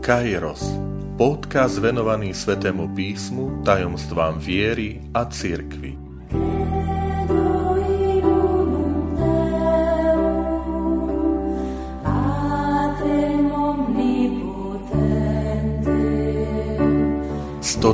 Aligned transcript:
Kairos, 0.00 0.64
podcast 1.20 1.76
venovaný 1.76 2.32
Svetému 2.32 2.88
písmu, 2.96 3.60
tajomstvám 3.60 4.40
viery 4.40 5.04
a 5.12 5.28
cirkvi. 5.28 5.92
Sto 17.60 17.92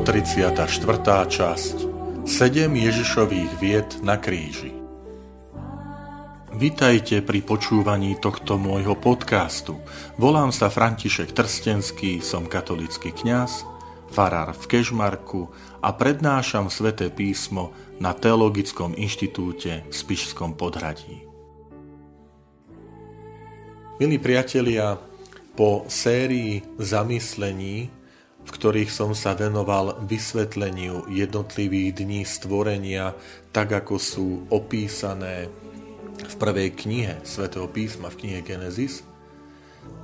štvrtá 0.71 1.27
časť. 1.27 1.77
Sedem 2.23 2.79
Ježišových 2.79 3.51
vied 3.59 3.91
na 4.07 4.15
kríži 4.15 4.76
Vitajte 6.57 7.21
pri 7.21 7.45
počúvaní 7.45 8.17
tohto 8.17 8.57
môjho 8.57 8.97
podcastu. 8.97 9.77
Volám 10.17 10.49
sa 10.57 10.73
František 10.73 11.37
Trstenský, 11.37 12.25
som 12.25 12.49
katolický 12.49 13.13
kňaz, 13.13 13.69
farár 14.09 14.57
v 14.57 14.65
Kežmarku 14.65 15.53
a 15.85 15.93
prednášam 15.93 16.73
sväté 16.73 17.13
písmo 17.13 17.77
na 18.01 18.17
Teologickom 18.17 18.97
inštitúte 18.97 19.85
v 19.85 19.93
Spišskom 19.93 20.57
podhradí. 20.57 21.29
Milí 24.01 24.17
priatelia, 24.17 24.97
po 25.61 25.85
sérii 25.93 26.65
zamyslení, 26.81 27.93
v 28.49 28.49
ktorých 28.49 28.89
som 28.89 29.13
sa 29.13 29.37
venoval 29.37 30.01
vysvetleniu 30.09 31.05
jednotlivých 31.13 32.01
dní 32.01 32.25
stvorenia, 32.25 33.13
tak 33.53 33.77
ako 33.77 34.01
sú 34.01 34.49
opísané 34.49 35.53
v 36.25 36.35
prvej 36.41 36.73
knihe 36.73 37.21
svätého 37.23 37.69
písma, 37.69 38.09
v 38.09 38.25
knihe 38.25 38.41
Genesis, 38.41 39.05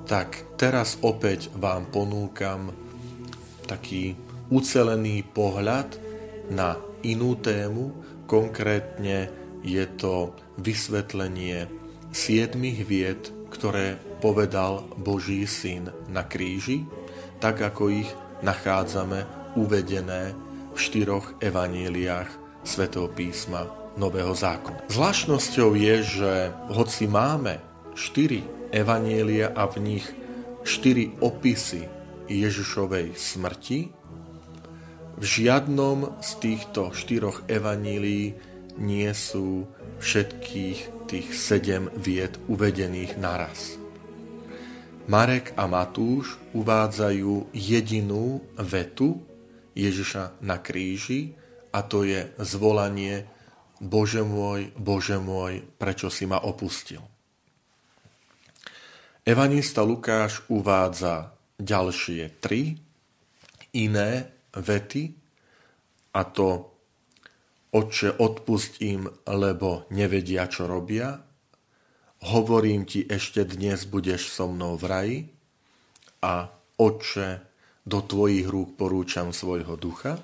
tak 0.04 0.44
teraz 0.60 0.98
opäť 1.00 1.48
vám 1.56 1.88
ponúkam 1.88 2.74
taký 3.64 4.18
ucelený 4.52 5.24
pohľad 5.32 5.96
na 6.52 6.76
inú 7.06 7.38
tému, 7.38 7.94
konkrétne 8.28 9.30
je 9.62 9.84
to 9.96 10.34
vysvetlenie 10.58 11.70
siedmých 12.12 12.80
vied, 12.84 13.22
ktoré 13.48 13.96
povedal 14.20 14.84
Boží 15.00 15.48
syn 15.48 15.88
na 16.10 16.26
kríži, 16.26 16.84
tak 17.40 17.62
ako 17.62 17.88
ich 17.88 18.10
nachádzame 18.42 19.24
uvedené 19.56 20.34
v 20.72 20.78
štyroch 20.78 21.36
evaníliách 21.40 22.28
svätého 22.64 23.08
písma 23.10 23.81
Nového 23.96 24.32
zákona. 24.32 24.88
Zvláštnosťou 24.88 25.76
je, 25.76 25.96
že 26.00 26.32
hoci 26.72 27.04
máme 27.04 27.60
štyri 27.92 28.44
evanielia 28.72 29.52
a 29.52 29.68
v 29.68 29.76
nich 29.84 30.06
štyri 30.64 31.12
opisy 31.20 31.84
Ježišovej 32.30 33.12
smrti, 33.18 33.92
v 35.22 35.24
žiadnom 35.24 36.18
z 36.24 36.30
týchto 36.40 36.90
štyroch 36.96 37.44
evanílií 37.46 38.34
nie 38.80 39.10
sú 39.12 39.68
všetkých 40.00 41.06
tých 41.06 41.28
sedem 41.36 41.92
vied 41.94 42.40
uvedených 42.48 43.20
naraz. 43.20 43.76
Marek 45.06 45.52
a 45.58 45.68
Matúš 45.68 46.40
uvádzajú 46.56 47.52
jedinú 47.52 48.40
vetu 48.56 49.20
Ježiša 49.76 50.40
na 50.40 50.56
kríži 50.62 51.36
a 51.74 51.84
to 51.84 52.06
je 52.06 52.32
zvolanie 52.40 53.28
Bože 53.82 54.22
môj, 54.22 54.70
Bože 54.78 55.18
môj, 55.18 55.66
prečo 55.74 56.06
si 56.06 56.22
ma 56.22 56.38
opustil? 56.38 57.02
Evanista 59.26 59.82
Lukáš 59.82 60.46
uvádza 60.46 61.34
ďalšie 61.58 62.38
tri 62.38 62.78
iné 63.74 64.30
vety 64.54 65.02
a 66.14 66.22
to 66.26 66.72
Otče, 67.72 68.20
odpust 68.20 68.84
im, 68.84 69.08
lebo 69.24 69.88
nevedia, 69.96 70.44
čo 70.44 70.68
robia. 70.68 71.24
Hovorím 72.28 72.84
ti, 72.84 73.00
ešte 73.00 73.48
dnes 73.48 73.88
budeš 73.88 74.28
so 74.28 74.44
mnou 74.44 74.76
v 74.76 74.84
raji. 74.84 75.18
A 76.20 76.52
Otče, 76.76 77.40
do 77.88 78.04
tvojich 78.04 78.44
rúk 78.44 78.76
porúčam 78.76 79.32
svojho 79.32 79.80
ducha. 79.80 80.20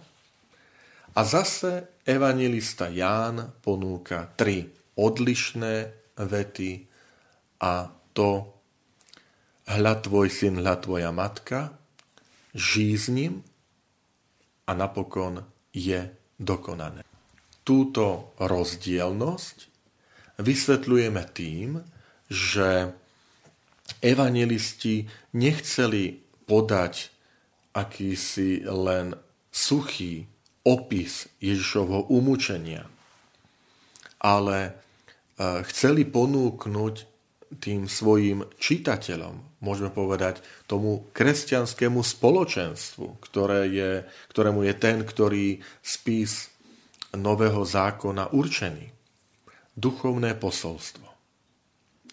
A 1.19 1.27
zase 1.27 1.99
evangelista 2.07 2.87
Ján 2.87 3.59
ponúka 3.59 4.31
tri 4.39 4.71
odlišné 4.95 5.75
vety 6.15 6.87
a 7.59 7.91
to 8.15 8.31
hľa 9.67 9.95
tvoj 9.99 10.31
syn, 10.31 10.63
hľa 10.63 10.79
tvoja 10.79 11.11
matka, 11.11 11.75
žij 12.55 12.95
s 12.95 13.07
ním 13.11 13.43
a 14.63 14.79
napokon 14.79 15.43
je 15.75 16.07
dokonané. 16.39 17.03
Túto 17.67 18.31
rozdielnosť 18.39 19.57
vysvetľujeme 20.39 21.23
tým, 21.35 21.83
že 22.31 22.95
evangelisti 23.99 25.11
nechceli 25.35 26.23
podať 26.47 27.11
akýsi 27.75 28.63
len 28.71 29.19
suchý 29.51 30.38
opis 30.69 31.33
Ježišovho 31.41 32.13
umúčenia, 32.13 32.85
ale 34.21 34.59
e, 34.69 34.71
chceli 35.73 36.05
ponúknuť 36.05 37.09
tým 37.57 37.89
svojim 37.89 38.45
čitateľom, 38.61 39.65
môžeme 39.65 39.89
povedať 39.89 40.45
tomu 40.69 41.09
kresťanskému 41.17 42.05
spoločenstvu, 42.05 43.25
ktoré 43.25 43.73
je, 43.73 43.91
ktorému 44.29 44.69
je 44.69 44.75
ten, 44.77 45.01
ktorý 45.01 45.65
spis 45.81 46.53
nového 47.17 47.65
zákona 47.65 48.37
určený. 48.37 48.93
Duchovné 49.73 50.37
posolstvo. 50.37 51.09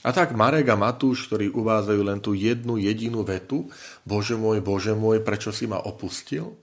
A 0.06 0.14
tak 0.14 0.38
Marek 0.38 0.70
a 0.70 0.78
Matúš, 0.78 1.26
ktorí 1.26 1.50
uvádzajú 1.50 2.02
len 2.06 2.22
tú 2.22 2.38
jednu 2.38 2.78
jedinú 2.78 3.26
vetu, 3.26 3.68
Bože 4.06 4.38
môj, 4.38 4.62
Bože 4.62 4.94
môj, 4.94 5.26
prečo 5.26 5.50
si 5.50 5.66
ma 5.66 5.82
opustil? 5.82 6.54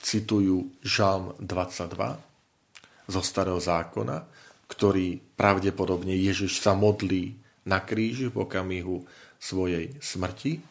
Citujú 0.00 0.72
Žalm 0.80 1.36
22 1.38 3.12
zo 3.12 3.20
Starého 3.20 3.60
zákona, 3.60 4.24
ktorý 4.66 5.20
pravdepodobne 5.36 6.16
Ježiš 6.16 6.64
sa 6.64 6.72
modlí 6.72 7.36
na 7.68 7.84
kríži 7.84 8.32
v 8.32 8.48
okamihu 8.48 9.04
svojej 9.36 9.92
smrti, 10.00 10.62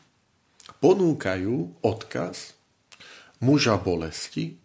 ponúkajú 0.81 1.83
odkaz 1.85 2.57
muža 3.43 3.77
bolesti, 3.77 4.55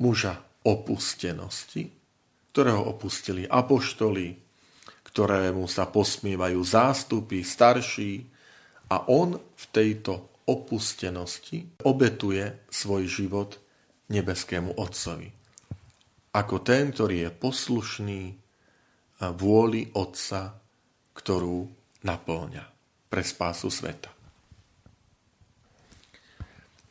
muža 0.00 0.38
opustenosti, 0.66 1.90
ktorého 2.52 2.88
opustili 2.88 3.44
apoštoli, 3.44 4.38
ktorému 5.06 5.64
sa 5.70 5.88
posmievajú 5.88 6.60
zástupy 6.60 7.40
starší 7.40 8.26
a 8.92 9.08
on 9.10 9.36
v 9.36 9.64
tejto 9.72 10.44
opustenosti 10.46 11.82
obetuje 11.82 12.68
svoj 12.70 13.02
život 13.08 13.58
nebeskému 14.10 14.78
Otcovi. 14.78 15.28
Ako 16.36 16.60
ten, 16.60 16.92
ktorý 16.92 17.26
je 17.26 17.30
poslušný 17.32 18.22
vôli 19.40 19.88
Otca, 19.96 20.52
ktorú 21.16 21.64
naplňa 22.04 22.64
pre 23.08 23.22
spásu 23.24 23.72
sveta. 23.72 24.12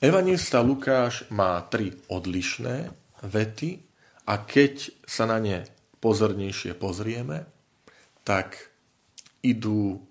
Evangelista 0.02 0.60
Lukáš 0.60 1.30
má 1.32 1.62
tri 1.70 1.94
odlišné 2.10 2.90
vety 3.24 3.80
a 4.28 4.42
keď 4.42 4.92
sa 5.06 5.30
na 5.30 5.38
ne 5.40 5.58
pozornejšie 6.02 6.76
pozrieme, 6.76 7.48
tak 8.26 8.74
idú, 9.46 10.02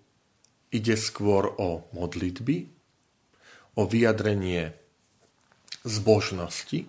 ide 0.70 0.94
skôr 0.94 1.50
o 1.58 1.86
modlitby, 1.90 2.70
o 3.74 3.82
vyjadrenie 3.86 4.74
zbožnosti, 5.82 6.86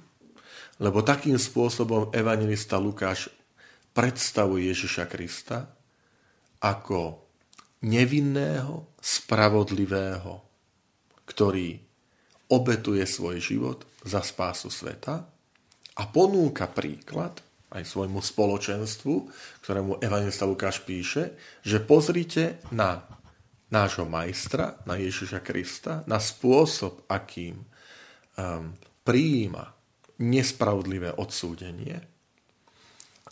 lebo 0.80 1.00
takým 1.00 1.40
spôsobom 1.40 2.12
evangelista 2.12 2.76
Lukáš 2.76 3.32
predstavuje 3.96 4.68
Ježiša 4.72 5.06
Krista 5.08 5.72
ako 6.60 7.24
nevinného, 7.86 8.98
spravodlivého, 9.00 10.42
ktorý 11.30 11.78
obetuje 12.52 13.06
svoj 13.06 13.38
život 13.40 13.86
za 14.04 14.20
spásu 14.26 14.74
sveta 14.74 15.26
a 15.96 16.04
ponúka 16.10 16.68
príklad 16.68 17.40
aj 17.76 17.84
svojmu 17.86 18.20
spoločenstvu, 18.24 19.14
ktorému 19.64 20.00
evangelista 20.00 20.48
Lukáš 20.48 20.84
píše, 20.84 21.36
že 21.62 21.84
pozrite 21.84 22.64
na 22.72 23.04
nášho 23.70 24.08
majstra, 24.08 24.80
na 24.88 24.96
Ježiša 24.96 25.44
Krista, 25.44 26.06
na 26.08 26.22
spôsob, 26.22 27.04
akým 27.10 27.60
um, 27.60 28.72
prijíma 29.04 29.75
nespravodlivé 30.22 31.16
odsúdenie. 31.16 32.00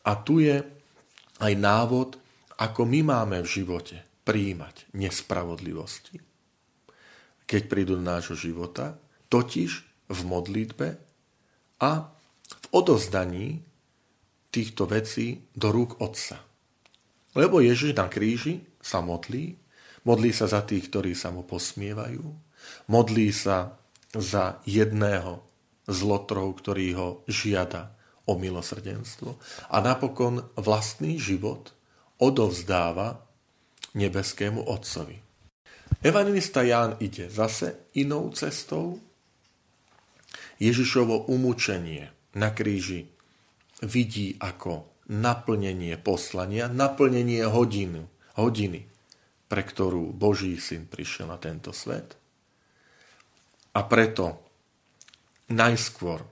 A 0.03 0.11
tu 0.19 0.43
je 0.43 0.59
aj 1.39 1.53
návod, 1.55 2.19
ako 2.59 2.81
my 2.83 2.99
máme 3.03 3.37
v 3.43 3.49
živote 3.49 4.03
prijímať 4.23 4.91
nespravodlivosti. 4.95 6.19
Keď 7.43 7.61
prídu 7.67 7.99
do 7.99 8.03
nášho 8.03 8.35
života, 8.39 8.95
totiž 9.27 9.71
v 10.11 10.19
modlitbe 10.23 10.87
a 11.83 11.91
v 12.43 12.65
odozdaní 12.71 13.63
týchto 14.53 14.85
vecí 14.85 15.43
do 15.57 15.73
rúk 15.73 15.99
Otca. 15.99 16.39
Lebo 17.33 17.59
Ježiš 17.59 17.97
na 17.97 18.05
kríži 18.07 18.61
sa 18.77 19.01
modlí, 19.01 19.57
modlí 20.05 20.29
sa 20.29 20.45
za 20.45 20.61
tých, 20.61 20.93
ktorí 20.93 21.17
sa 21.17 21.33
mu 21.33 21.41
posmievajú, 21.41 22.21
modlí 22.87 23.27
sa 23.33 23.73
za 24.13 24.61
jedného 24.69 25.52
z 25.87 25.99
lotrov, 26.07 26.59
ktorý 26.63 26.87
ho 26.95 27.09
žiada 27.27 27.91
o 28.29 28.39
milosrdenstvo 28.39 29.35
a 29.67 29.77
napokon 29.83 30.39
vlastný 30.55 31.19
život 31.19 31.75
odovzdáva 32.23 33.19
nebeskému 33.93 34.63
Otcovi. 34.63 35.19
Evangelista 36.03 36.63
Ján 36.63 36.99
ide 37.03 37.27
zase 37.27 37.91
inou 37.99 38.31
cestou. 38.31 38.99
Ježišovo 40.59 41.27
umúčenie 41.27 42.11
na 42.39 42.55
kríži 42.55 43.07
vidí 43.83 44.39
ako 44.39 44.87
naplnenie 45.11 45.99
poslania, 45.99 46.71
naplnenie 46.71 47.43
hodinu, 47.43 48.07
hodiny, 48.39 48.87
pre 49.51 49.61
ktorú 49.61 50.15
Boží 50.15 50.55
syn 50.55 50.87
prišiel 50.87 51.27
na 51.27 51.37
tento 51.37 51.75
svet. 51.75 52.15
A 53.75 53.83
preto 53.83 54.52
najskôr 55.53 56.25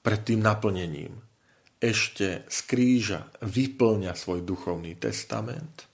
pred 0.00 0.20
tým 0.24 0.40
naplnením 0.40 1.26
ešte 1.76 2.48
z 2.48 2.58
kríža 2.64 3.28
vyplňa 3.44 4.16
svoj 4.16 4.40
duchovný 4.42 4.96
testament, 4.96 5.84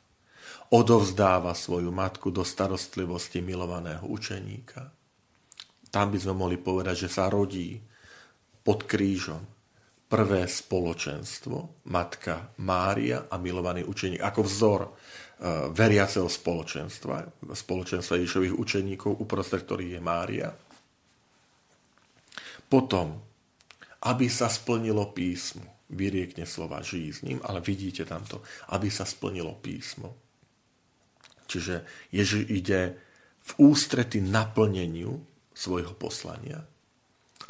odovzdáva 0.73 1.53
svoju 1.53 1.93
matku 1.93 2.33
do 2.33 2.47
starostlivosti 2.47 3.45
milovaného 3.45 4.09
učeníka. 4.09 4.89
Tam 5.93 6.09
by 6.09 6.19
sme 6.23 6.33
mohli 6.33 6.57
povedať, 6.57 7.05
že 7.05 7.13
sa 7.13 7.29
rodí 7.29 7.77
pod 8.65 8.89
krížom 8.89 9.45
prvé 10.09 10.49
spoločenstvo, 10.49 11.89
matka 11.89 12.53
Mária 12.65 13.29
a 13.29 13.37
milovaný 13.37 13.85
učeník, 13.85 14.21
ako 14.21 14.41
vzor 14.45 14.81
e, 14.85 14.91
veriaceho 15.73 16.29
spoločenstva, 16.29 17.49
spoločenstva 17.53 18.21
Ježišových 18.21 18.57
učeníkov, 18.57 19.21
uprostred 19.21 19.65
ktorých 19.65 19.97
je 19.97 20.01
Mária. 20.05 20.49
Potom, 22.73 23.21
aby 24.09 24.33
sa 24.33 24.49
splnilo 24.49 25.13
písmo, 25.13 25.85
vyriekne 25.93 26.49
slova 26.49 26.81
žij 26.81 27.21
ale 27.45 27.61
vidíte 27.61 28.09
tamto, 28.09 28.41
aby 28.73 28.89
sa 28.89 29.05
splnilo 29.05 29.61
písmo. 29.61 30.17
Čiže 31.45 31.85
Ježiš 32.09 32.49
ide 32.49 32.97
v 33.45 33.51
ústrety 33.61 34.25
naplneniu 34.25 35.21
svojho 35.53 35.93
poslania. 36.01 36.65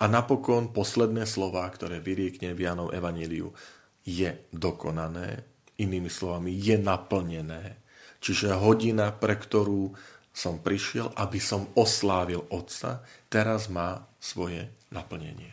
A 0.02 0.10
napokon 0.10 0.74
posledné 0.74 1.22
slova, 1.22 1.70
ktoré 1.70 2.02
vyriekne 2.02 2.50
v 2.50 2.66
Janov 2.66 2.90
Evaníliu, 2.90 3.54
je 4.02 4.50
dokonané, 4.50 5.46
inými 5.78 6.10
slovami, 6.10 6.50
je 6.50 6.74
naplnené. 6.82 7.78
Čiže 8.18 8.58
hodina, 8.58 9.14
pre 9.14 9.38
ktorú 9.38 9.94
som 10.34 10.58
prišiel, 10.58 11.14
aby 11.14 11.38
som 11.38 11.70
oslávil 11.78 12.42
Otca, 12.50 13.06
teraz 13.30 13.70
má 13.70 14.02
svoje 14.18 14.81
naplnenie. 14.92 15.50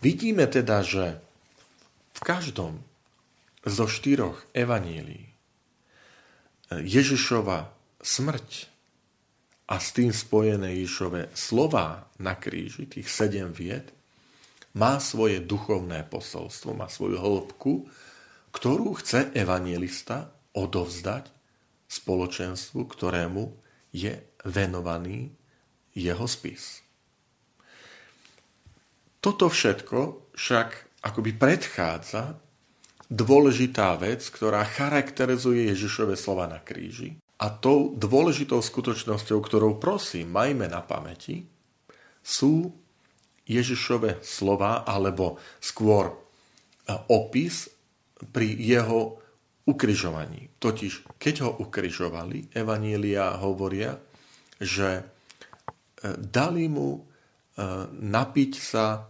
Vidíme 0.00 0.48
teda, 0.48 0.80
že 0.80 1.20
v 2.16 2.20
každom 2.24 2.80
zo 3.62 3.84
štyroch 3.84 4.40
evanílií 4.56 5.30
Ježišova 6.72 7.68
smrť 8.00 8.70
a 9.70 9.76
s 9.78 9.94
tým 9.94 10.10
spojené 10.10 10.80
Ježišové 10.80 11.30
slova 11.36 12.10
na 12.18 12.34
kríži, 12.34 12.88
tých 12.88 13.06
sedem 13.06 13.54
vied, 13.54 13.92
má 14.74 15.02
svoje 15.02 15.42
duchovné 15.42 16.06
posolstvo, 16.06 16.74
má 16.74 16.86
svoju 16.86 17.18
hĺbku, 17.18 17.90
ktorú 18.54 18.98
chce 18.98 19.30
evangelista 19.34 20.30
odovzdať 20.54 21.30
spoločenstvu, 21.90 22.86
ktorému 22.86 23.50
je 23.90 24.14
venovaný 24.46 25.34
jeho 25.94 26.26
spis. 26.30 26.82
Toto 29.20 29.52
všetko 29.52 30.32
však 30.32 30.68
akoby 31.04 31.36
predchádza 31.36 32.40
dôležitá 33.12 33.96
vec, 34.00 34.24
ktorá 34.32 34.64
charakterizuje 34.64 35.68
Ježišove 35.68 36.16
slova 36.16 36.48
na 36.48 36.60
kríži 36.60 37.20
a 37.40 37.46
tou 37.48 37.96
dôležitou 37.96 38.60
skutočnosťou, 38.60 39.40
ktorou 39.40 39.80
prosím, 39.80 40.28
majme 40.36 40.68
na 40.68 40.84
pamäti, 40.84 41.48
sú 42.20 42.68
Ježišove 43.48 44.20
slova, 44.20 44.84
alebo 44.84 45.40
skôr 45.58 46.12
e, 46.12 46.14
opis 47.08 47.66
pri 48.30 48.54
jeho 48.60 49.18
ukrižovaní. 49.64 50.52
Totiž, 50.60 51.16
keď 51.16 51.34
ho 51.48 51.50
ukrižovali, 51.64 52.52
Evanília 52.52 53.40
hovoria, 53.40 53.96
že 54.60 55.00
e, 55.00 55.02
dali 56.20 56.68
mu 56.68 56.94
e, 56.94 57.00
napiť 57.90 58.52
sa 58.60 59.09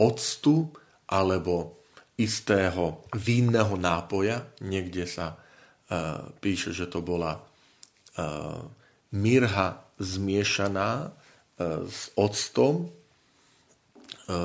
octu 0.00 0.72
alebo 1.12 1.84
istého 2.16 3.04
vínneho 3.12 3.76
nápoja. 3.76 4.48
Niekde 4.64 5.04
sa 5.04 5.36
píše, 6.40 6.72
že 6.72 6.88
to 6.88 7.04
bola 7.04 7.50
E, 8.10 8.24
mirha 9.10 9.82
zmiešaná 9.98 10.90
e, 11.02 11.08
s 11.90 12.14
octom, 12.14 12.86
e, 12.86 12.88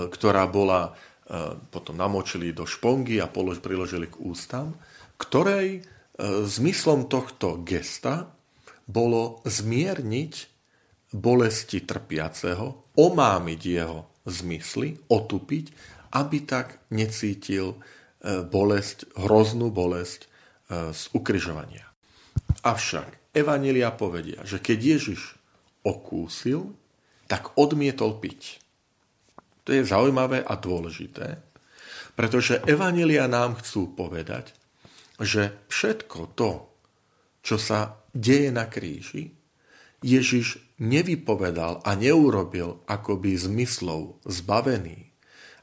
ktorá 0.10 0.46
bola 0.50 0.96
potom 1.74 1.98
namočili 1.98 2.54
do 2.54 2.70
špongy 2.70 3.18
a 3.18 3.26
polož, 3.26 3.58
priložili 3.58 4.06
k 4.06 4.22
ústam, 4.22 4.78
ktorej 5.18 5.82
zmyslom 6.22 7.10
tohto 7.10 7.66
gesta 7.66 8.30
bolo 8.86 9.42
zmierniť 9.42 10.34
bolesti 11.18 11.82
trpiaceho, 11.82 12.94
omámiť 12.94 13.62
jeho 13.66 14.06
zmysly, 14.26 14.98
otupiť, 15.08 15.66
aby 16.18 16.38
tak 16.46 16.82
necítil 16.90 17.78
bolesť, 18.26 19.06
hroznú 19.14 19.70
bolesť 19.70 20.26
z 20.70 21.02
ukryžovania. 21.14 21.86
Avšak 22.66 23.38
Evanelia 23.38 23.94
povedia, 23.94 24.42
že 24.48 24.58
keď 24.58 24.98
Ježiš 24.98 25.38
okúsil, 25.86 26.74
tak 27.30 27.54
odmietol 27.60 28.18
piť. 28.18 28.58
To 29.68 29.74
je 29.74 29.86
zaujímavé 29.86 30.42
a 30.42 30.54
dôležité, 30.58 31.42
pretože 32.16 32.64
Evanelia 32.64 33.28
nám 33.28 33.60
chcú 33.60 33.92
povedať, 33.94 34.56
že 35.20 35.68
všetko 35.68 36.20
to, 36.34 36.52
čo 37.44 37.60
sa 37.60 38.00
deje 38.16 38.50
na 38.56 38.66
kríži, 38.72 39.35
Ježiš 40.06 40.62
nevypovedal 40.78 41.82
a 41.82 41.98
neurobil 41.98 42.86
akoby 42.86 43.34
zmyslov 43.34 44.22
zbavený, 44.22 45.10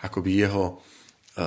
akoby 0.03 0.31
jeho 0.43 0.83
e, 1.39 1.45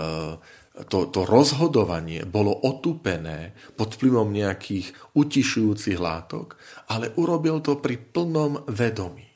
to, 0.87 1.07
to 1.11 1.23
rozhodovanie 1.27 2.23
bolo 2.23 2.51
otupené 2.51 3.55
pod 3.75 3.95
vplyvom 3.99 4.31
nejakých 4.31 4.91
utišujúcich 5.15 5.99
látok, 5.99 6.55
ale 6.91 7.11
urobil 7.19 7.59
to 7.59 7.79
pri 7.79 7.99
plnom 7.99 8.63
vedomí. 8.71 9.27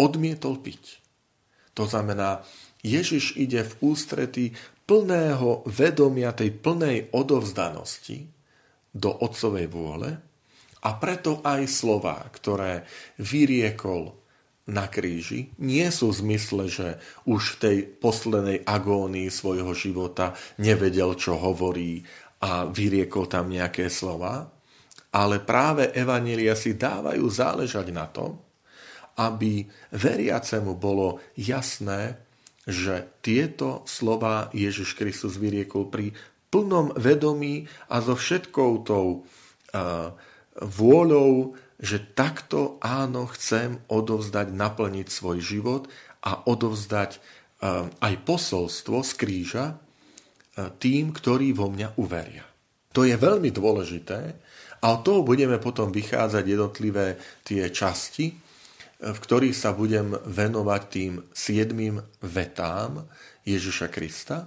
Odmietol 0.00 0.60
piť. 0.60 1.00
To 1.76 1.84
znamená, 1.84 2.44
Ježiš 2.80 3.36
ide 3.36 3.64
v 3.64 3.72
ústretí 3.92 4.52
plného 4.88 5.64
vedomia 5.68 6.32
tej 6.32 6.56
plnej 6.56 7.12
odovzdanosti 7.14 8.28
do 8.92 9.12
Otcovej 9.12 9.68
vôle 9.72 10.31
a 10.82 10.90
preto 10.98 11.38
aj 11.46 11.62
slova, 11.70 12.18
ktoré 12.34 12.82
vyriekol 13.22 14.18
na 14.70 14.86
kríži 14.86 15.50
nie 15.58 15.86
sú 15.90 16.14
v 16.14 16.18
zmysle, 16.22 16.64
že 16.70 16.88
už 17.26 17.42
v 17.42 17.58
tej 17.58 17.76
poslednej 17.98 18.62
agónii 18.62 19.26
svojho 19.26 19.74
života 19.74 20.38
nevedel, 20.58 21.18
čo 21.18 21.34
hovorí 21.38 22.02
a 22.42 22.66
vyriekol 22.66 23.30
tam 23.30 23.50
nejaké 23.50 23.86
slova, 23.86 24.50
ale 25.14 25.38
práve 25.42 25.94
Evanília 25.94 26.58
si 26.58 26.74
dávajú 26.74 27.22
záležať 27.26 27.86
na 27.94 28.06
tom, 28.10 28.42
aby 29.18 29.66
veriacemu 29.92 30.72
bolo 30.74 31.22
jasné, 31.36 32.18
že 32.64 33.18
tieto 33.20 33.82
slova 33.84 34.48
Ježiš 34.54 34.94
Kristus 34.94 35.36
vyriekol 35.36 35.90
pri 35.90 36.14
plnom 36.48 36.94
vedomí 36.96 37.66
a 37.90 38.00
so 38.00 38.14
všetkou 38.14 38.70
tou 38.86 39.06
uh, 39.22 40.14
vôľou 40.60 41.56
že 41.82 41.98
takto 42.14 42.78
áno, 42.78 43.26
chcem 43.34 43.82
odovzdať, 43.90 44.54
naplniť 44.54 45.10
svoj 45.10 45.42
život 45.42 45.90
a 46.22 46.46
odovzdať 46.46 47.18
eh, 47.18 47.90
aj 47.90 48.14
posolstvo 48.22 49.02
z 49.02 49.12
kríža 49.18 49.66
eh, 49.74 50.70
tým, 50.78 51.10
ktorí 51.10 51.50
vo 51.50 51.66
mňa 51.66 51.98
uveria. 51.98 52.46
To 52.94 53.02
je 53.02 53.18
veľmi 53.18 53.50
dôležité 53.50 54.20
a 54.78 54.86
od 54.94 55.00
toho 55.02 55.26
budeme 55.26 55.58
potom 55.58 55.90
vychádzať 55.90 56.44
jednotlivé 56.46 57.18
tie 57.42 57.66
časti, 57.72 58.30
v 59.02 59.18
ktorých 59.18 59.56
sa 59.56 59.74
budem 59.74 60.14
venovať 60.14 60.82
tým 60.86 61.12
siedmým 61.34 61.98
vetám 62.22 63.02
Ježiša 63.42 63.90
Krista. 63.90 64.46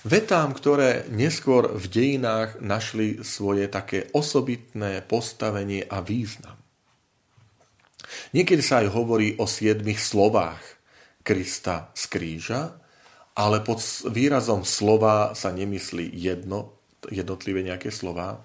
Vetám, 0.00 0.56
ktoré 0.56 1.04
neskôr 1.12 1.76
v 1.76 1.84
dejinách 1.84 2.56
našli 2.64 3.20
svoje 3.20 3.68
také 3.68 4.08
osobitné 4.16 5.04
postavenie 5.04 5.84
a 5.84 6.00
význam. 6.00 6.56
Niekedy 8.32 8.64
sa 8.64 8.80
aj 8.80 8.96
hovorí 8.96 9.36
o 9.36 9.44
siedmých 9.44 10.00
slovách 10.00 10.80
Krista 11.20 11.92
z 11.92 12.04
kríža, 12.08 12.80
ale 13.36 13.60
pod 13.60 13.84
výrazom 14.08 14.64
slova 14.64 15.36
sa 15.36 15.52
nemyslí 15.52 16.08
jedno, 16.16 16.80
jednotlivé 17.12 17.60
nejaké 17.60 17.92
slova, 17.92 18.40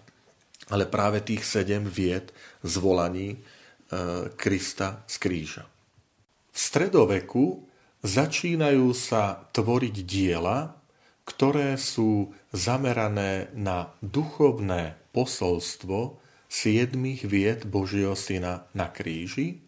ale 0.67 0.83
práve 0.91 1.23
tých 1.23 1.47
sedem 1.47 1.87
vied 1.87 2.35
zvolaní 2.67 3.31
e, 3.31 3.37
Krista 4.35 5.07
z 5.07 5.15
kríža. 5.23 5.63
V 6.51 6.57
stredoveku 6.59 7.63
začínajú 8.03 8.91
sa 8.91 9.47
tvoriť 9.55 9.95
diela, 10.03 10.83
ktoré 11.25 11.75
sú 11.75 12.31
zamerané 12.53 13.49
na 13.57 13.91
duchovné 13.99 14.95
posolstvo 15.09 16.21
siedmých 16.45 17.25
vied 17.25 17.59
Božieho 17.65 18.13
Syna 18.13 18.69
na 18.77 18.93
kríži. 18.93 19.59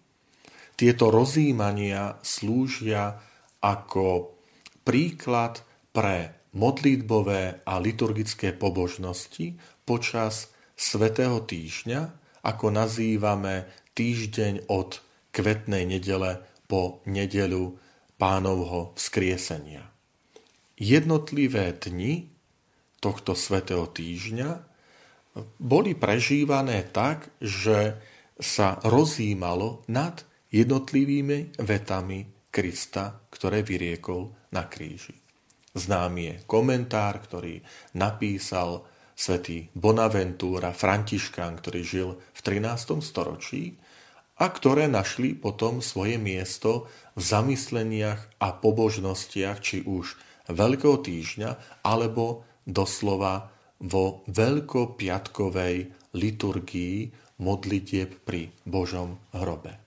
Tieto 0.78 1.10
rozímania 1.10 2.22
slúžia 2.22 3.18
ako 3.60 4.38
príklad 4.86 5.66
pre 5.90 6.48
modlitbové 6.54 7.66
a 7.66 7.82
liturgické 7.82 8.54
pobožnosti 8.54 9.58
počas 9.84 10.54
Svetého 10.78 11.42
týždňa, 11.42 12.02
ako 12.46 12.70
nazývame 12.70 13.66
týždeň 13.98 14.70
od 14.70 15.02
kvetnej 15.34 15.90
nedele 15.90 16.38
po 16.70 17.02
nedeľu 17.10 17.82
pánovho 18.22 18.94
vzkriesenia. 18.94 19.97
Jednotlivé 20.78 21.74
dni 21.74 22.30
tohto 23.02 23.34
svetého 23.34 23.90
týždňa 23.90 24.62
boli 25.58 25.98
prežívané 25.98 26.86
tak, 26.94 27.34
že 27.42 27.98
sa 28.38 28.78
rozímalo 28.86 29.82
nad 29.90 30.22
jednotlivými 30.54 31.58
vetami 31.58 32.50
Krista, 32.54 33.26
ktoré 33.34 33.66
vyriekol 33.66 34.54
na 34.54 34.70
kríži. 34.70 35.18
Známy 35.74 36.22
je 36.26 36.36
komentár, 36.46 37.22
ktorý 37.26 37.62
napísal 37.98 38.86
svätý 39.18 39.70
Bonaventura 39.74 40.74
Františkán, 40.74 41.58
ktorý 41.58 41.82
žil 41.82 42.10
v 42.18 42.40
13. 42.42 43.02
storočí 43.02 43.78
a 44.38 44.46
ktoré 44.54 44.86
našli 44.86 45.34
potom 45.34 45.82
svoje 45.82 46.22
miesto 46.22 46.86
v 47.18 47.22
zamysleniach 47.26 48.42
a 48.42 48.54
pobožnostiach 48.54 49.58
či 49.58 49.82
už 49.82 50.18
Veľkého 50.48 51.04
týždňa 51.04 51.84
alebo 51.84 52.48
doslova 52.68 53.52
vo 53.84 54.26
veľkopiatkovej 54.32 55.76
liturgii 56.16 56.98
modlitieb 57.38 58.18
pri 58.26 58.50
Božom 58.66 59.22
hrobe. 59.36 59.78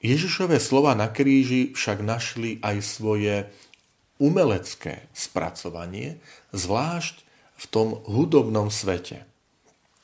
Ježišové 0.00 0.56
slova 0.56 0.96
na 0.96 1.12
kríži 1.12 1.76
však 1.76 2.00
našli 2.00 2.56
aj 2.64 2.76
svoje 2.80 3.34
umelecké 4.16 5.08
spracovanie, 5.12 6.20
zvlášť 6.56 7.20
v 7.60 7.64
tom 7.68 7.88
hudobnom 8.08 8.72
svete. 8.72 9.28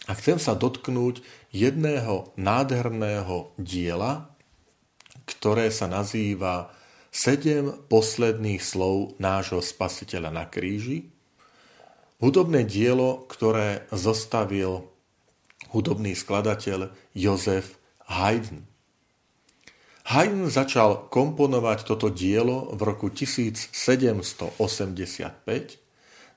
A 0.07 0.13
chcem 0.15 0.37
sa 0.37 0.53
dotknúť 0.53 1.25
jedného 1.51 2.31
nádherného 2.37 3.57
diela, 3.57 4.29
ktoré 5.25 5.73
sa 5.73 5.89
nazýva 5.89 6.76
Sedem 7.17 7.73
posledných 7.89 8.61
slov 8.61 9.17
nášho 9.17 9.65
spasiteľa 9.65 10.29
na 10.37 10.45
kríži, 10.45 11.17
Hudobné 12.17 12.65
dielo, 12.65 13.29
ktoré 13.29 13.85
zostavil 13.93 14.89
hudobný 15.69 16.17
skladateľ 16.17 16.89
Jozef 17.13 17.77
Haydn. 18.09 18.65
Haydn 20.09 20.49
začal 20.49 21.13
komponovať 21.13 21.85
toto 21.85 22.09
dielo 22.09 22.73
v 22.73 22.81
roku 22.89 23.13
1785 23.13 24.57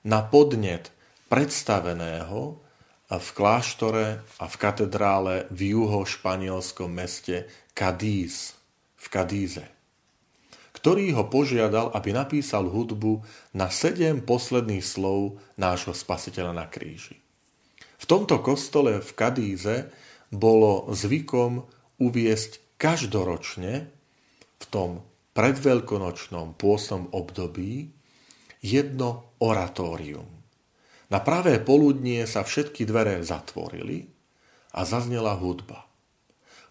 na 0.04 0.20
podnet 0.20 0.92
predstaveného 1.32 2.60
v 3.08 3.28
kláštore 3.32 4.20
a 4.20 4.44
v 4.44 4.54
katedrále 4.60 5.48
v 5.48 5.80
juho-španielskom 5.80 6.92
meste 6.92 7.48
Cadiz, 7.72 8.52
v 9.00 9.06
Kadíze 9.08 9.79
ktorý 10.80 11.12
ho 11.12 11.28
požiadal, 11.28 11.92
aby 11.92 12.16
napísal 12.16 12.64
hudbu 12.72 13.20
na 13.52 13.68
sedem 13.68 14.24
posledných 14.24 14.80
slov 14.80 15.36
nášho 15.60 15.92
spasiteľa 15.92 16.56
na 16.56 16.64
kríži. 16.64 17.20
V 18.00 18.04
tomto 18.08 18.40
kostole 18.40 19.04
v 19.04 19.10
Kadíze 19.12 19.92
bolo 20.32 20.88
zvykom 20.88 21.68
uviesť 22.00 22.80
každoročne 22.80 23.92
v 24.56 24.64
tom 24.72 25.04
predveľkonočnom 25.36 26.56
pôsom 26.56 27.12
období 27.12 27.92
jedno 28.64 29.36
oratórium. 29.36 30.28
Na 31.12 31.20
pravé 31.20 31.60
poludnie 31.60 32.24
sa 32.24 32.40
všetky 32.40 32.88
dvere 32.88 33.20
zatvorili 33.20 34.08
a 34.72 34.86
zaznela 34.88 35.36
hudba. 35.36 35.89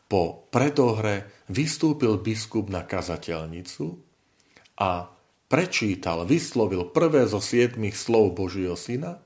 Po 0.09 0.49
predohre 0.49 1.45
vystúpil 1.53 2.17
biskup 2.17 2.65
na 2.73 2.81
kazateľnicu 2.81 3.93
a 4.81 5.05
prečítal, 5.45 6.25
vyslovil 6.25 6.89
prvé 6.89 7.29
zo 7.29 7.37
siedmých 7.37 7.93
slov 7.93 8.33
Božieho 8.33 8.73
syna 8.73 9.21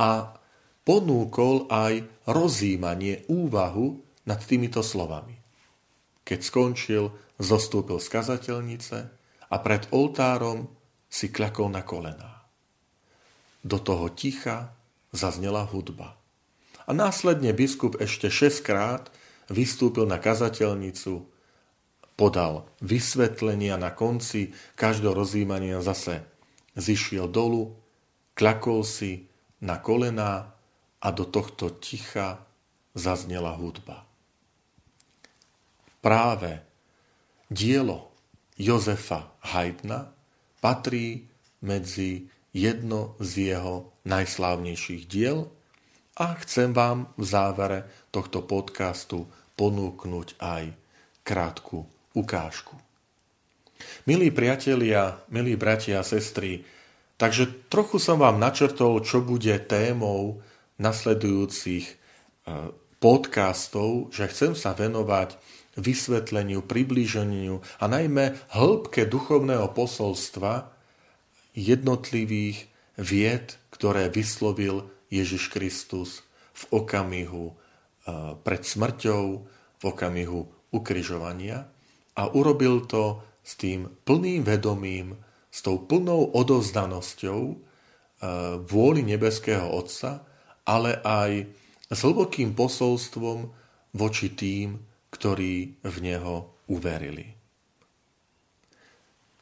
a 0.00 0.32
ponúkol 0.80 1.68
aj 1.68 2.08
rozímanie, 2.24 3.28
úvahu 3.28 4.00
nad 4.24 4.40
týmito 4.40 4.80
slovami. 4.80 5.36
Keď 6.24 6.40
skončil, 6.40 7.12
zostúpil 7.36 8.00
z 8.00 8.08
kazateľnice 8.08 8.98
a 9.52 9.56
pred 9.60 9.84
oltárom 9.92 10.72
si 11.06 11.28
kľakol 11.28 11.68
na 11.68 11.84
kolená. 11.84 12.48
Do 13.60 13.76
toho 13.76 14.08
ticha 14.08 14.72
zaznela 15.12 15.68
hudba. 15.68 16.16
A 16.86 16.94
následne 16.94 17.50
biskup 17.50 17.98
ešte 17.98 18.30
šestkrát 18.30 19.10
vystúpil 19.50 20.06
na 20.06 20.18
kazateľnicu, 20.18 21.26
podal 22.16 22.64
vysvetlenia 22.80 23.76
na 23.76 23.92
konci 23.92 24.56
každého 24.74 25.12
rozjímania 25.12 25.84
zase 25.84 26.24
zišiel 26.76 27.28
dolu, 27.28 27.76
kľakol 28.32 28.84
si 28.84 29.28
na 29.60 29.76
kolená 29.80 30.56
a 31.00 31.08
do 31.12 31.28
tohto 31.28 31.72
ticha 31.76 32.44
zaznela 32.96 33.52
hudba. 33.56 34.08
Práve 36.00 36.64
dielo 37.52 38.12
Jozefa 38.56 39.36
Haydna 39.44 40.12
patrí 40.64 41.28
medzi 41.60 42.32
jedno 42.56 43.12
z 43.20 43.52
jeho 43.52 43.92
najslávnejších 44.08 45.04
diel 45.04 45.52
a 46.16 46.26
chcem 46.40 46.72
vám 46.72 47.12
v 47.20 47.24
závere 47.28 48.08
tohto 48.08 48.40
podcastu 48.40 49.28
ponúknuť 49.56 50.40
aj 50.40 50.72
krátku 51.20 51.84
ukážku. 52.16 52.72
Milí 54.08 54.32
priatelia, 54.32 55.20
milí 55.28 55.52
bratia 55.60 56.00
a 56.00 56.06
sestry, 56.06 56.64
takže 57.20 57.68
trochu 57.68 58.00
som 58.00 58.16
vám 58.16 58.40
načrtol, 58.40 59.04
čo 59.04 59.20
bude 59.20 59.52
témou 59.68 60.40
nasledujúcich 60.80 61.84
e, 61.84 61.94
podcastov, 62.96 64.08
že 64.08 64.32
chcem 64.32 64.56
sa 64.56 64.72
venovať 64.72 65.36
vysvetleniu, 65.76 66.64
priblíženiu 66.64 67.60
a 67.76 67.84
najmä 67.84 68.32
hĺbke 68.56 69.04
duchovného 69.04 69.68
posolstva 69.76 70.72
jednotlivých 71.52 72.64
vied, 72.96 73.60
ktoré 73.68 74.08
vyslovil 74.08 74.88
Ježiš 75.12 75.52
Kristus 75.52 76.26
v 76.56 76.62
okamihu 76.82 77.52
e, 77.52 77.54
pred 78.40 78.62
smrťou, 78.64 79.24
v 79.76 79.84
okamihu 79.84 80.72
ukryžovania 80.72 81.68
a 82.16 82.22
urobil 82.32 82.88
to 82.88 83.20
s 83.44 83.54
tým 83.60 83.86
plným 84.02 84.42
vedomím, 84.42 85.14
s 85.52 85.62
tou 85.62 85.78
plnou 85.78 86.32
odovzdanosťou 86.32 87.40
e, 87.52 87.56
vôli 88.64 89.00
nebeského 89.04 89.68
Otca, 89.68 90.24
ale 90.66 90.98
aj 91.04 91.46
s 91.86 91.98
hlbokým 92.02 92.56
posolstvom 92.58 93.52
voči 93.94 94.34
tým, 94.34 94.82
ktorí 95.14 95.78
v 95.86 95.96
Neho 96.02 96.66
uverili. 96.66 97.35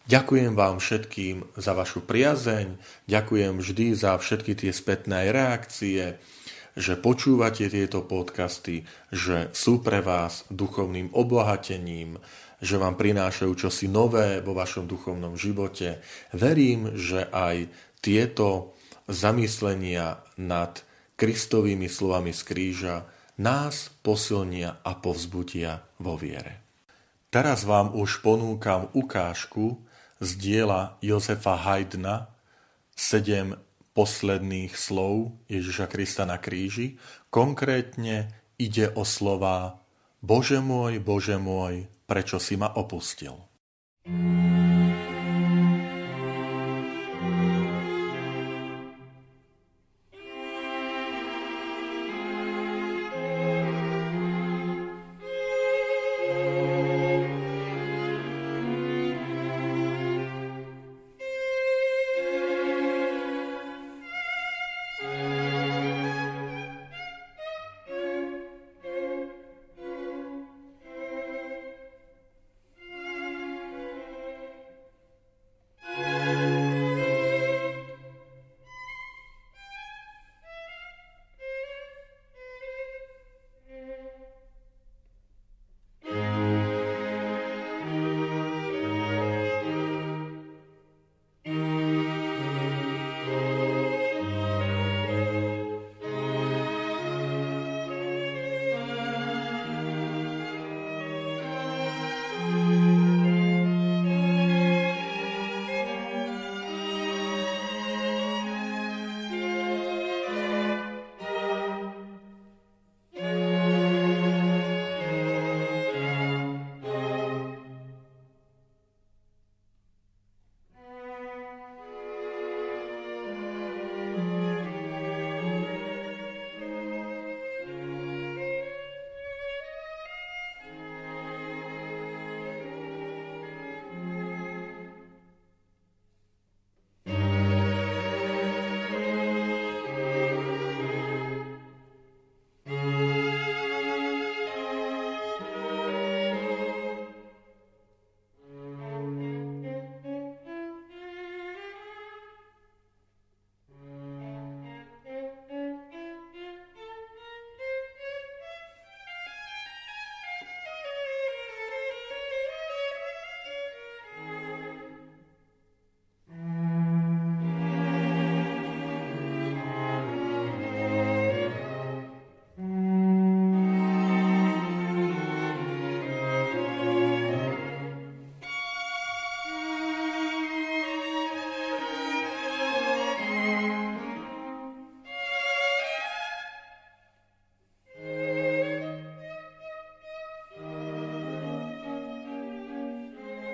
Ďakujem 0.04 0.52
vám 0.52 0.84
všetkým 0.84 1.56
za 1.56 1.72
vašu 1.72 2.04
priazeň, 2.04 2.76
ďakujem 3.08 3.56
vždy 3.56 3.96
za 3.96 4.20
všetky 4.20 4.52
tie 4.52 4.68
spätné 4.68 5.32
reakcie, 5.32 6.20
že 6.76 7.00
počúvate 7.00 7.72
tieto 7.72 8.04
podcasty, 8.04 8.84
že 9.08 9.48
sú 9.56 9.80
pre 9.80 10.04
vás 10.04 10.44
duchovným 10.52 11.08
obohatením, 11.08 12.20
že 12.60 12.76
vám 12.76 13.00
prinášajú 13.00 13.52
čosi 13.56 13.88
nové 13.88 14.44
vo 14.44 14.52
vašom 14.52 14.84
duchovnom 14.84 15.40
živote. 15.40 16.04
Verím, 16.36 17.00
že 17.00 17.24
aj 17.32 17.72
tieto 18.04 18.76
zamyslenia 19.08 20.20
nad 20.36 20.84
Kristovými 21.16 21.88
slovami 21.88 22.36
z 22.36 22.42
kríža 22.44 22.96
nás 23.40 23.88
posilnia 24.04 24.84
a 24.84 24.92
povzbudia 25.00 25.80
vo 25.96 26.20
viere. 26.20 26.60
Teraz 27.32 27.64
vám 27.64 27.96
už 27.96 28.20
ponúkam 28.20 28.92
ukážku 28.92 29.80
z 30.24 30.40
diela 30.40 30.96
Jozefa 31.04 31.60
Haydna 31.60 32.32
sedem 32.96 33.60
posledných 33.94 34.74
slov 34.74 35.36
Ježiša 35.46 35.86
Krista 35.86 36.24
na 36.26 36.40
kríži. 36.40 36.98
Konkrétne 37.30 38.32
ide 38.58 38.90
o 38.96 39.06
slova 39.06 39.78
Bože 40.24 40.58
môj, 40.58 40.98
Bože 40.98 41.36
môj, 41.38 41.86
prečo 42.08 42.40
si 42.40 42.56
ma 42.56 42.72
opustil. 42.74 43.36